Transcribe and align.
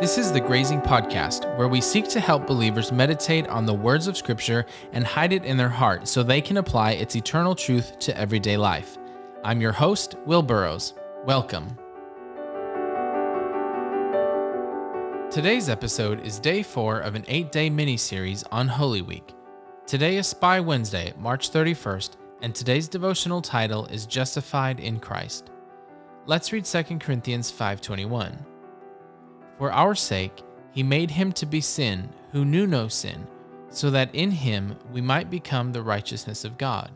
This 0.00 0.16
is 0.16 0.32
the 0.32 0.40
Grazing 0.40 0.80
Podcast, 0.80 1.54
where 1.58 1.68
we 1.68 1.82
seek 1.82 2.08
to 2.08 2.20
help 2.20 2.46
believers 2.46 2.90
meditate 2.90 3.46
on 3.48 3.66
the 3.66 3.74
words 3.74 4.06
of 4.06 4.16
Scripture 4.16 4.64
and 4.94 5.04
hide 5.04 5.34
it 5.34 5.44
in 5.44 5.58
their 5.58 5.68
heart 5.68 6.08
so 6.08 6.22
they 6.22 6.40
can 6.40 6.56
apply 6.56 6.92
its 6.92 7.16
eternal 7.16 7.54
truth 7.54 7.98
to 7.98 8.16
everyday 8.16 8.56
life. 8.56 8.96
I'm 9.44 9.60
your 9.60 9.72
host, 9.72 10.14
Will 10.24 10.40
Burrows. 10.40 10.94
Welcome. 11.26 11.76
Today's 15.30 15.68
episode 15.68 16.24
is 16.24 16.38
day 16.38 16.62
four 16.62 17.00
of 17.00 17.14
an 17.14 17.26
eight 17.28 17.52
day 17.52 17.68
mini 17.68 17.98
series 17.98 18.42
on 18.44 18.68
Holy 18.68 19.02
Week. 19.02 19.34
Today 19.86 20.16
is 20.16 20.26
Spy 20.26 20.60
Wednesday, 20.60 21.12
March 21.18 21.52
31st, 21.52 22.12
and 22.40 22.54
today's 22.54 22.88
devotional 22.88 23.42
title 23.42 23.84
is 23.84 24.06
Justified 24.06 24.80
in 24.80 24.98
Christ. 24.98 25.50
Let's 26.24 26.54
read 26.54 26.64
2 26.64 27.00
Corinthians 27.00 27.50
5:21. 27.52 28.46
For 29.60 29.70
our 29.70 29.94
sake, 29.94 30.42
he 30.72 30.82
made 30.82 31.10
him 31.10 31.32
to 31.32 31.44
be 31.44 31.60
sin 31.60 32.08
who 32.32 32.46
knew 32.46 32.66
no 32.66 32.88
sin, 32.88 33.26
so 33.68 33.90
that 33.90 34.14
in 34.14 34.30
him 34.30 34.74
we 34.90 35.02
might 35.02 35.28
become 35.28 35.70
the 35.70 35.82
righteousness 35.82 36.46
of 36.46 36.56
God. 36.56 36.90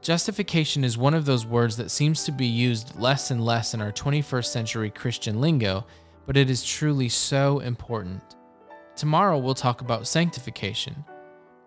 Justification 0.00 0.84
is 0.84 0.96
one 0.96 1.12
of 1.12 1.26
those 1.26 1.44
words 1.44 1.76
that 1.76 1.90
seems 1.90 2.24
to 2.24 2.32
be 2.32 2.46
used 2.46 2.98
less 2.98 3.30
and 3.30 3.44
less 3.44 3.74
in 3.74 3.82
our 3.82 3.92
21st 3.92 4.46
century 4.46 4.88
Christian 4.88 5.38
lingo, 5.38 5.84
but 6.24 6.38
it 6.38 6.48
is 6.48 6.64
truly 6.64 7.10
so 7.10 7.58
important. 7.58 8.22
Tomorrow 8.94 9.36
we'll 9.36 9.52
talk 9.52 9.82
about 9.82 10.06
sanctification. 10.06 11.04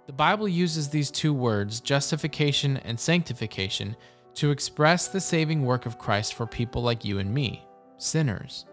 The 0.07 0.13
Bible 0.13 0.47
uses 0.47 0.89
these 0.89 1.11
two 1.11 1.35
words, 1.35 1.81
justification 1.81 2.77
and 2.77 2.99
sanctification, 2.99 3.95
to 4.33 4.49
express 4.49 5.07
the 5.07 5.21
saving 5.21 5.63
work 5.63 5.85
of 5.85 5.99
Christ 5.99 6.33
for 6.33 6.47
people 6.47 6.81
like 6.81 7.05
you 7.05 7.19
and 7.19 7.31
me, 7.31 7.63
sinners. 7.99 8.65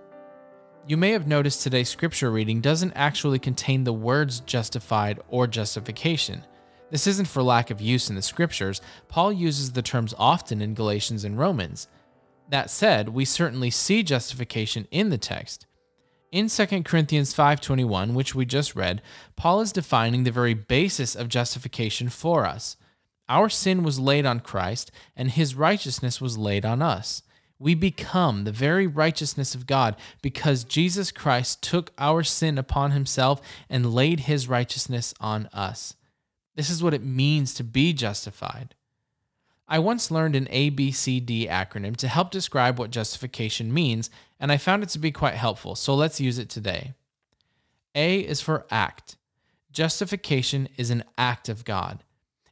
You 0.89 0.97
may 0.97 1.11
have 1.11 1.27
noticed 1.27 1.63
today's 1.63 1.89
scripture 1.89 2.31
reading 2.31 2.61
doesn't 2.61 2.93
actually 2.93 3.41
contain 3.41 3.83
the 3.83 3.93
words 3.93 4.39
justified 4.39 5.19
or 5.29 5.49
justification. 5.49 6.45
This 6.93 7.09
isn't 7.09 7.27
for 7.27 7.43
lack 7.43 7.71
of 7.71 7.81
use 7.81 8.09
in 8.09 8.15
the 8.15 8.23
scriptures. 8.23 8.81
Paul 9.09 9.33
uses 9.33 9.73
the 9.73 9.83
terms 9.83 10.15
often 10.17 10.63
in 10.63 10.75
Galatians 10.75 11.25
and 11.25 11.37
Romans. 11.37 11.89
That 12.51 12.71
said, 12.71 13.09
we 13.09 13.25
certainly 13.25 13.69
see 13.69 14.05
justification 14.05 14.87
in 14.93 15.11
the 15.11 15.19
text. 15.19 15.67
In 16.31 16.49
2 16.49 16.85
Corinthians 16.85 17.35
5:21, 17.35 18.15
which 18.15 18.37
we 18.37 18.47
just 18.47 18.77
read, 18.77 19.03
Paul 19.35 19.63
is 19.63 19.73
defining 19.73 20.23
the 20.23 20.31
very 20.31 20.55
basis 20.55 21.17
of 21.17 21.29
justification 21.29 22.09
for 22.11 22.47
us. 22.47 22.77
Our 23.29 23.49
sin 23.49 23.83
was 23.83 23.99
laid 23.99 24.25
on 24.25 24.39
Christ, 24.39 24.93
and 25.17 25.33
his 25.33 25.57
righteousness 25.57 26.21
was 26.21 26.39
laid 26.39 26.65
on 26.65 26.81
us 26.81 27.23
we 27.59 27.75
become 27.75 28.45
the 28.45 28.53
very 28.53 28.87
righteousness 28.87 29.55
of 29.55 29.67
God 29.67 29.97
because 30.21 30.65
Jesus 30.65 31.11
Christ 31.11 31.63
took 31.63 31.93
our 31.99 32.23
sin 32.23 32.59
upon 32.59 32.91
himself 32.91 33.41
and 33.71 33.95
laid 33.95 34.21
his 34.21 34.49
righteousness 34.49 35.15
on 35.21 35.47
us. 35.53 35.95
This 36.55 36.71
is 36.71 36.83
what 36.83 36.95
it 36.95 37.05
means 37.05 37.55
to 37.55 37.65
be 37.65 37.93
justified. 37.93 38.75
I 39.69 39.79
once 39.79 40.11
learned 40.11 40.37
an 40.37 40.47
ABCD 40.47 41.49
acronym 41.49 41.97
to 41.97 42.09
help 42.09 42.31
describe 42.31 42.79
what 42.79 42.91
justification 42.91 43.75
means, 43.75 44.11
and 44.39 44.53
I 44.53 44.59
found 44.59 44.83
it 44.83 44.91
to 44.91 44.99
be 44.99 45.11
quite 45.11 45.35
helpful, 45.35 45.75
so 45.75 45.95
let's 45.95 46.21
use 46.21 46.39
it 46.39 46.49
today. 46.49 46.95
A 47.95 48.21
is 48.21 48.41
for 48.41 48.67
act. 48.71 49.17
Justification 49.73 50.69
is 50.77 50.91
an 50.91 51.03
act 51.19 51.49
of 51.49 51.65
God. 51.65 52.05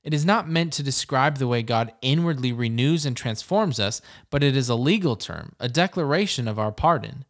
It 0.05 0.13
is 0.13 0.27
not 0.27 0.49
meant 0.49 0.75
to 0.75 0.83
describe 0.83 1.39
the 1.39 1.49
way 1.49 1.63
God 1.63 1.93
inwardly 2.03 2.53
renews 2.53 3.07
and 3.07 3.17
transforms 3.17 3.81
us, 3.81 4.03
but 4.29 4.45
it 4.45 4.55
is 4.55 4.69
a 4.69 4.75
legal 4.75 5.17
term, 5.17 5.55
a 5.59 5.69
declaration 5.69 6.47
of 6.47 6.59
our 6.59 6.71
pardon. 6.71 7.25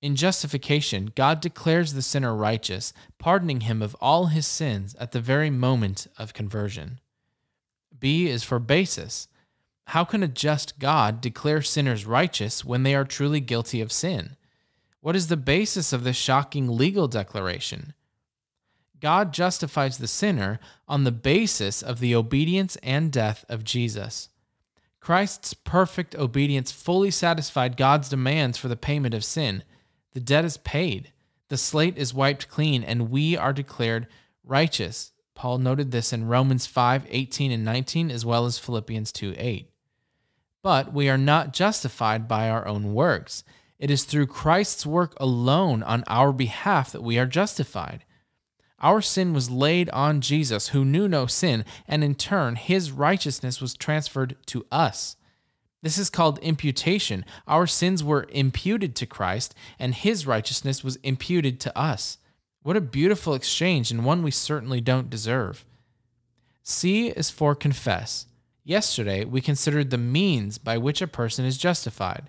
In 0.00 0.16
justification, 0.16 1.12
God 1.14 1.42
declares 1.42 1.92
the 1.92 2.00
sinner 2.00 2.34
righteous, 2.34 2.94
pardoning 3.18 3.62
him 3.62 3.82
of 3.82 3.94
all 4.00 4.26
his 4.26 4.46
sins 4.46 4.96
at 4.98 5.12
the 5.12 5.20
very 5.20 5.50
moment 5.50 6.06
of 6.18 6.32
conversion. 6.32 7.00
B 7.98 8.28
is 8.28 8.42
for 8.42 8.58
basis. 8.58 9.28
How 9.88 10.04
can 10.04 10.22
a 10.22 10.28
just 10.28 10.78
God 10.78 11.20
declare 11.20 11.60
sinners 11.60 12.06
righteous 12.06 12.64
when 12.64 12.82
they 12.82 12.94
are 12.94 13.04
truly 13.04 13.40
guilty 13.40 13.82
of 13.82 13.92
sin? 13.92 14.36
What 15.02 15.16
is 15.16 15.26
the 15.26 15.36
basis 15.36 15.92
of 15.92 16.04
this 16.04 16.16
shocking 16.16 16.66
legal 16.66 17.08
declaration? 17.08 17.92
God 19.00 19.32
justifies 19.32 19.98
the 19.98 20.06
sinner 20.06 20.60
on 20.86 21.04
the 21.04 21.12
basis 21.12 21.82
of 21.82 22.00
the 22.00 22.14
obedience 22.14 22.76
and 22.82 23.10
death 23.10 23.44
of 23.48 23.64
Jesus. 23.64 24.28
Christ's 25.00 25.54
perfect 25.54 26.14
obedience 26.14 26.70
fully 26.70 27.10
satisfied 27.10 27.76
God's 27.76 28.08
demands 28.08 28.58
for 28.58 28.68
the 28.68 28.76
payment 28.76 29.14
of 29.14 29.24
sin. 29.24 29.64
The 30.12 30.20
debt 30.20 30.44
is 30.44 30.58
paid, 30.58 31.12
the 31.48 31.56
slate 31.56 31.96
is 31.96 32.14
wiped 32.14 32.48
clean, 32.48 32.84
and 32.84 33.10
we 33.10 33.36
are 33.36 33.52
declared 33.52 34.06
righteous. 34.44 35.12
Paul 35.34 35.58
noted 35.58 35.90
this 35.90 36.12
in 36.12 36.28
Romans 36.28 36.66
5 36.66 37.06
18 37.08 37.50
and 37.50 37.64
19, 37.64 38.10
as 38.10 38.26
well 38.26 38.44
as 38.44 38.58
Philippians 38.58 39.10
2 39.12 39.34
8. 39.36 39.70
But 40.62 40.92
we 40.92 41.08
are 41.08 41.18
not 41.18 41.54
justified 41.54 42.28
by 42.28 42.50
our 42.50 42.66
own 42.68 42.92
works. 42.92 43.42
It 43.78 43.90
is 43.90 44.04
through 44.04 44.26
Christ's 44.26 44.84
work 44.84 45.14
alone 45.18 45.82
on 45.82 46.04
our 46.06 46.32
behalf 46.32 46.92
that 46.92 47.02
we 47.02 47.18
are 47.18 47.24
justified. 47.24 48.04
Our 48.80 49.02
sin 49.02 49.32
was 49.34 49.50
laid 49.50 49.90
on 49.90 50.20
Jesus, 50.20 50.68
who 50.68 50.84
knew 50.84 51.06
no 51.06 51.26
sin, 51.26 51.64
and 51.86 52.02
in 52.02 52.14
turn, 52.14 52.56
his 52.56 52.90
righteousness 52.90 53.60
was 53.60 53.74
transferred 53.74 54.36
to 54.46 54.64
us. 54.72 55.16
This 55.82 55.98
is 55.98 56.10
called 56.10 56.38
imputation. 56.38 57.24
Our 57.46 57.66
sins 57.66 58.04
were 58.04 58.26
imputed 58.30 58.94
to 58.96 59.06
Christ, 59.06 59.54
and 59.78 59.94
his 59.94 60.26
righteousness 60.26 60.84
was 60.84 60.96
imputed 60.96 61.60
to 61.60 61.78
us. 61.78 62.18
What 62.62 62.76
a 62.76 62.82
beautiful 62.82 63.34
exchange, 63.34 63.90
and 63.90 64.04
one 64.04 64.22
we 64.22 64.30
certainly 64.30 64.80
don't 64.80 65.10
deserve. 65.10 65.64
C 66.62 67.08
is 67.08 67.30
for 67.30 67.54
confess. 67.54 68.26
Yesterday, 68.64 69.24
we 69.24 69.40
considered 69.40 69.90
the 69.90 69.98
means 69.98 70.58
by 70.58 70.76
which 70.76 71.00
a 71.00 71.06
person 71.06 71.44
is 71.44 71.56
justified. 71.56 72.28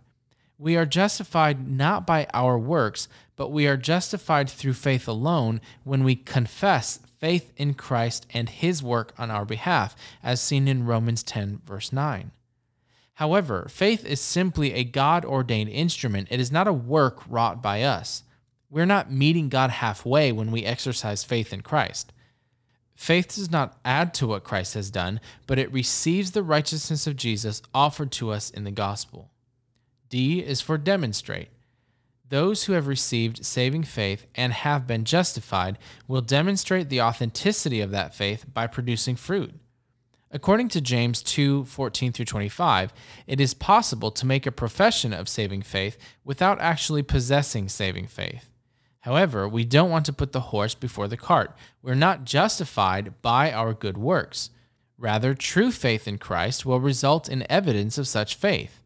We 0.62 0.78
are 0.78 0.86
justified 0.86 1.68
not 1.68 2.06
by 2.06 2.28
our 2.36 2.56
works, 2.56 3.08
but 3.36 3.52
we 3.52 3.66
are 3.66 3.78
justified 3.78 4.48
through 4.48 4.74
faith 4.74 5.08
alone 5.08 5.60
when 5.84 6.04
we 6.04 6.16
confess 6.16 7.00
faith 7.20 7.52
in 7.58 7.74
Christ 7.74 8.28
and 8.32 8.48
his 8.48 8.84
work 8.84 9.12
on 9.18 9.32
our 9.32 9.44
behalf, 9.44 9.96
as 10.22 10.40
seen 10.40 10.68
in 10.68 10.86
Romans 10.86 11.24
10, 11.24 11.62
verse 11.66 11.92
9. 11.92 12.30
However, 13.16 13.70
faith 13.72 14.06
is 14.06 14.22
simply 14.22 14.74
a 14.74 14.84
God 14.84 15.26
ordained 15.26 15.72
instrument, 15.72 16.28
it 16.30 16.40
is 16.40 16.52
not 16.52 16.68
a 16.68 16.74
work 16.74 17.24
wrought 17.28 17.64
by 17.64 17.82
us. 17.82 18.22
We're 18.70 18.86
not 18.86 19.12
meeting 19.12 19.50
God 19.50 19.72
halfway 19.72 20.32
when 20.32 20.52
we 20.52 20.64
exercise 20.64 21.24
faith 21.24 21.52
in 21.52 21.62
Christ. 21.62 22.14
Faith 22.94 23.34
does 23.34 23.50
not 23.50 23.80
add 23.84 24.14
to 24.14 24.28
what 24.28 24.44
Christ 24.44 24.76
has 24.76 24.92
done, 24.92 25.22
but 25.48 25.58
it 25.58 25.74
receives 25.74 26.32
the 26.32 26.44
righteousness 26.44 27.08
of 27.08 27.16
Jesus 27.16 27.64
offered 27.74 28.12
to 28.12 28.30
us 28.30 28.52
in 28.52 28.64
the 28.64 28.70
gospel. 28.70 29.31
D 30.12 30.42
is 30.42 30.60
for 30.60 30.78
demonstrate. 30.78 31.48
Those 32.28 32.66
who 32.66 32.74
have 32.74 32.86
received 32.86 33.46
saving 33.46 33.84
faith 33.84 34.28
and 34.36 34.54
have 34.54 34.86
been 34.86 35.06
justified 35.06 35.80
will 36.08 36.22
demonstrate 36.22 36.90
the 36.90 37.02
authenticity 37.02 37.82
of 37.82 37.92
that 37.92 38.14
faith 38.14 38.46
by 38.54 38.68
producing 38.68 39.16
fruit. 39.16 39.56
According 40.30 40.68
to 40.70 40.82
James 40.82 41.24
2 41.24 41.66
14 41.66 42.12
through 42.12 42.26
25, 42.26 42.94
it 43.26 43.40
is 43.40 43.54
possible 43.54 44.12
to 44.12 44.26
make 44.26 44.46
a 44.46 44.52
profession 44.52 45.14
of 45.14 45.30
saving 45.30 45.62
faith 45.62 45.98
without 46.24 46.60
actually 46.60 47.04
possessing 47.04 47.70
saving 47.70 48.08
faith. 48.08 48.50
However, 49.02 49.48
we 49.48 49.64
don't 49.64 49.90
want 49.90 50.06
to 50.08 50.14
put 50.14 50.34
the 50.34 50.52
horse 50.52 50.76
before 50.76 51.08
the 51.08 51.18
cart. 51.18 51.56
We're 51.82 51.96
not 51.96 52.26
justified 52.26 53.22
by 53.22 53.52
our 53.52 53.74
good 53.74 53.98
works. 53.98 54.50
Rather, 54.98 55.34
true 55.34 55.72
faith 55.72 56.08
in 56.08 56.18
Christ 56.18 56.66
will 56.66 56.80
result 56.80 57.30
in 57.30 57.50
evidence 57.50 57.98
of 57.98 58.08
such 58.08 58.36
faith. 58.36 58.81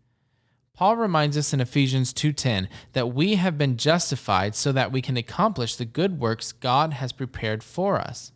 Paul 0.75 0.97
reminds 0.97 1.37
us 1.37 1.53
in 1.53 1.61
Ephesians 1.61 2.11
2:10 2.11 2.67
that 2.91 3.13
we 3.13 3.35
have 3.35 3.57
been 3.57 3.77
justified 3.77 4.55
so 4.55 4.71
that 4.73 4.91
we 4.91 5.01
can 5.01 5.15
accomplish 5.15 5.75
the 5.75 5.85
good 5.85 6.19
works 6.19 6.51
God 6.51 6.93
has 6.93 7.13
prepared 7.13 7.63
for 7.63 7.99
us. 7.99 8.33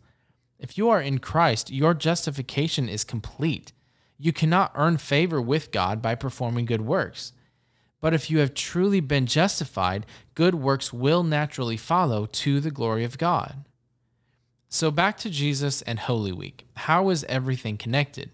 If 0.58 0.78
you 0.78 0.88
are 0.88 1.00
in 1.00 1.18
Christ, 1.18 1.70
your 1.70 1.94
justification 1.94 2.88
is 2.88 3.04
complete. 3.04 3.72
You 4.18 4.32
cannot 4.32 4.72
earn 4.74 4.96
favor 4.96 5.40
with 5.40 5.70
God 5.70 6.00
by 6.00 6.14
performing 6.14 6.64
good 6.64 6.82
works. 6.82 7.32
But 8.00 8.14
if 8.14 8.30
you 8.30 8.38
have 8.38 8.54
truly 8.54 9.00
been 9.00 9.26
justified, 9.26 10.06
good 10.34 10.54
works 10.54 10.92
will 10.92 11.22
naturally 11.22 11.76
follow 11.76 12.26
to 12.26 12.60
the 12.60 12.70
glory 12.70 13.04
of 13.04 13.18
God. 13.18 13.64
So 14.68 14.90
back 14.90 15.18
to 15.18 15.30
Jesus 15.30 15.82
and 15.82 15.98
Holy 15.98 16.32
Week. 16.32 16.66
How 16.76 17.10
is 17.10 17.24
everything 17.24 17.76
connected? 17.76 18.30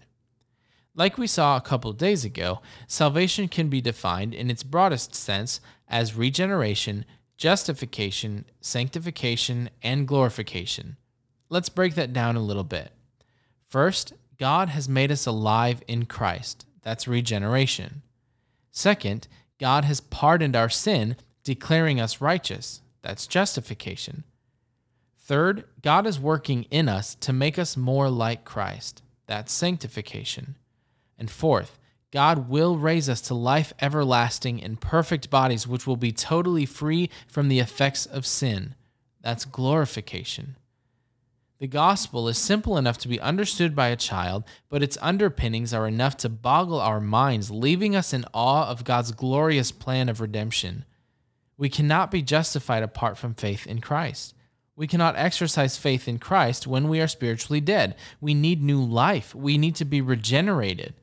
Like 0.97 1.19
we 1.19 1.27
saw 1.27 1.55
a 1.55 1.61
couple 1.61 1.93
days 1.93 2.25
ago, 2.25 2.59
salvation 2.87 3.47
can 3.49 3.69
be 3.69 3.81
defined 3.81 4.33
in 4.33 4.49
its 4.49 4.63
broadest 4.63 5.13
sense 5.13 5.61
as 5.87 6.15
regeneration, 6.15 7.05
justification, 7.37 8.45
sanctification, 8.61 9.69
and 9.83 10.07
glorification. 10.07 10.97
Let's 11.49 11.69
break 11.69 11.93
that 11.93 12.13
down 12.13 12.35
a 12.35 12.41
little 12.41 12.63
bit. 12.63 12.93
First, 13.69 14.13
God 14.39 14.69
has 14.69 14.89
made 14.89 15.11
us 15.11 15.27
alive 15.27 15.83
in 15.87 16.07
Christ. 16.07 16.65
That's 16.81 17.07
regeneration. 17.07 18.01
Second, 18.71 19.27
God 19.59 19.85
has 19.85 20.01
pardoned 20.01 20.55
our 20.55 20.69
sin, 20.69 21.15
declaring 21.43 22.01
us 22.01 22.21
righteous. 22.21 22.81
That's 23.03 23.27
justification. 23.27 24.23
Third, 25.15 25.65
God 25.83 26.07
is 26.07 26.19
working 26.19 26.63
in 26.71 26.89
us 26.89 27.13
to 27.15 27.31
make 27.31 27.59
us 27.59 27.77
more 27.77 28.09
like 28.09 28.45
Christ. 28.45 29.03
That's 29.27 29.53
sanctification. 29.53 30.55
And 31.17 31.29
fourth, 31.29 31.79
God 32.11 32.47
will 32.49 32.77
raise 32.77 33.09
us 33.09 33.21
to 33.21 33.33
life 33.33 33.73
everlasting 33.81 34.59
in 34.59 34.77
perfect 34.77 35.29
bodies, 35.29 35.67
which 35.67 35.85
will 35.85 35.97
be 35.97 36.11
totally 36.11 36.65
free 36.65 37.09
from 37.27 37.49
the 37.49 37.59
effects 37.59 38.05
of 38.05 38.25
sin. 38.25 38.75
That's 39.21 39.45
glorification. 39.45 40.55
The 41.59 41.67
gospel 41.67 42.27
is 42.27 42.37
simple 42.37 42.77
enough 42.77 42.99
to 42.99 43.07
be 43.07 43.19
understood 43.19 43.75
by 43.75 43.87
a 43.87 43.95
child, 43.95 44.43
but 44.69 44.83
its 44.83 44.97
underpinnings 45.01 45.73
are 45.73 45.87
enough 45.87 46.15
to 46.17 46.29
boggle 46.29 46.79
our 46.79 47.01
minds, 47.01 47.49
leaving 47.49 47.95
us 47.95 48.13
in 48.13 48.25
awe 48.33 48.69
of 48.69 48.83
God's 48.83 49.11
glorious 49.11 49.71
plan 49.71 50.07
of 50.07 50.21
redemption. 50.21 50.85
We 51.57 51.69
cannot 51.69 52.11
be 52.11 52.21
justified 52.21 52.83
apart 52.83 53.17
from 53.17 53.33
faith 53.33 53.65
in 53.65 53.81
Christ. 53.81 54.35
We 54.75 54.85
cannot 54.85 55.15
exercise 55.15 55.77
faith 55.77 56.07
in 56.07 56.19
Christ 56.19 56.67
when 56.67 56.87
we 56.87 57.01
are 57.01 57.07
spiritually 57.07 57.59
dead. 57.59 57.95
We 58.21 58.35
need 58.35 58.61
new 58.61 58.83
life. 58.83 59.33
We 59.33 59.57
need 59.57 59.75
to 59.77 59.85
be 59.85 59.99
regenerated. 59.99 60.93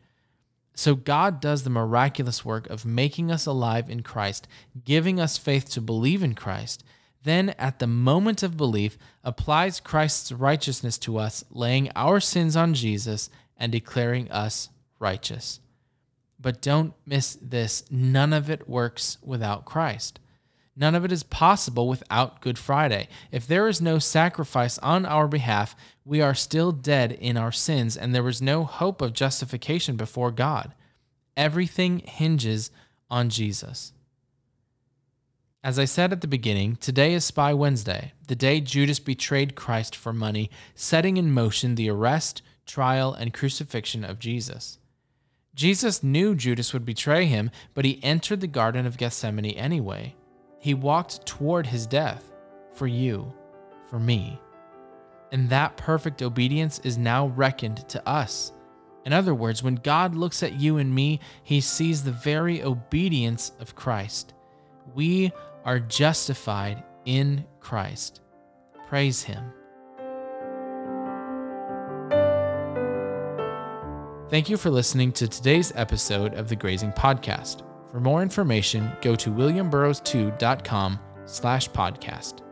So 0.75 0.97
God 0.97 1.41
does 1.41 1.63
the 1.63 1.71
miraculous 1.71 2.45
work 2.45 2.69
of 2.69 2.85
making 2.85 3.31
us 3.31 3.47
alive 3.47 3.89
in 3.89 4.03
Christ, 4.03 4.49
giving 4.85 5.21
us 5.21 5.39
faith 5.39 5.71
to 5.71 5.81
believe 5.81 6.23
in 6.23 6.35
Christ, 6.35 6.83
then 7.23 7.51
at 7.59 7.79
the 7.79 7.87
moment 7.87 8.43
of 8.43 8.57
belief 8.57 8.99
applies 9.23 9.81
Christ's 9.81 10.33
righteousness 10.33 10.99
to 10.99 11.17
us, 11.17 11.45
laying 11.51 11.91
our 11.95 12.21
sins 12.21 12.57
on 12.57 12.75
Jesus 12.75 13.31
and 13.57 13.73
declaring 13.73 14.31
us 14.31 14.69
righteous. 14.99 15.61
But 16.41 16.61
don't 16.61 16.93
miss 17.07 17.39
this 17.41 17.85
none 17.91 18.33
of 18.33 18.51
it 18.51 18.69
works 18.69 19.17
without 19.23 19.65
Christ. 19.65 20.19
None 20.77 20.95
of 20.95 21.05
it 21.05 21.13
is 21.13 21.23
possible 21.23 21.87
without 21.87 22.41
Good 22.41 22.59
Friday. 22.59 23.09
If 23.31 23.47
there 23.47 23.69
is 23.69 23.81
no 23.81 23.99
sacrifice 23.99 24.79
on 24.79 25.07
our 25.07 25.29
behalf, 25.29 25.77
we 26.05 26.21
are 26.21 26.35
still 26.35 26.73
dead 26.73 27.13
in 27.13 27.37
our 27.37 27.53
sins, 27.53 27.97
and 27.97 28.13
there 28.15 28.29
is 28.29 28.43
no 28.43 28.65
hope 28.65 29.01
of 29.01 29.13
justification 29.13 29.97
before 29.97 30.33
God. 30.33 30.75
Everything 31.37 32.01
hinges 32.01 32.71
on 33.09 33.31
Jesus. 33.31 33.93
As 35.63 35.79
I 35.79 35.85
said 35.87 36.13
at 36.13 36.21
the 36.21 36.27
beginning, 36.27 36.77
today 36.77 37.15
is 37.15 37.25
Spy 37.25 37.55
Wednesday, 37.55 38.13
the 38.27 38.37
day 38.37 38.61
Judas 38.61 38.99
betrayed 38.99 39.55
Christ 39.55 39.97
for 39.97 40.13
money, 40.13 40.51
setting 40.75 41.17
in 41.17 41.33
motion 41.33 41.75
the 41.75 41.89
arrest, 41.89 42.43
trial, 42.67 43.15
and 43.15 43.33
crucifixion 43.33 44.05
of 44.05 44.19
Jesus. 44.19 44.79
Jesus 45.55 46.03
knew 46.03 46.35
Judas 46.35 46.73
would 46.73 46.85
betray 46.85 47.27
him, 47.27 47.51
but 47.75 47.85
he 47.85 48.03
entered 48.03 48.41
the 48.41 48.47
Garden 48.47 48.87
of 48.87 48.99
Gethsemane 48.99 49.47
anyway. 49.47 50.15
He 50.65 50.73
walked 50.73 51.27
toward 51.27 51.67
his 51.67 51.87
death 51.87 52.33
for 52.73 52.87
you, 52.87 53.35
for 53.91 53.99
me. 53.99 54.41
And 55.31 55.51
that 55.51 55.77
perfect 55.77 56.23
obedience 56.23 56.79
is 56.85 56.97
now 56.97 57.27
reckoned 57.27 57.87
to 57.91 58.09
us. 58.09 58.51
In 59.05 59.13
other 59.13 59.35
words, 59.35 59.63
when 59.63 59.75
God 59.75 60.15
looks 60.15 60.43
at 60.43 60.59
you 60.59 60.79
and 60.79 60.95
me, 60.95 61.21
he 61.43 61.61
sees 61.61 62.03
the 62.03 62.13
very 62.13 62.63
obedience 62.63 63.53
of 63.61 63.75
Christ. 63.75 64.33
We 64.95 65.33
are 65.67 65.79
justified 65.79 66.83
in 67.05 67.45
Christ. 67.61 68.23
Praise 68.89 69.23
Him. 69.23 69.45
Thank 74.31 74.49
you 74.49 74.57
for 74.57 74.71
listening 74.71 75.13
to 75.13 75.29
today's 75.29 75.75
episode 75.77 76.33
of 76.33 76.49
the 76.49 76.57
Grazing 76.57 76.93
Podcast. 76.93 77.65
For 77.95 78.01
more 78.01 78.23
information, 78.23 78.91
go 79.03 79.15
to 79.15 79.31
williamburroughs2.com 79.31 80.99
slash 81.27 81.71
podcast. 81.71 82.44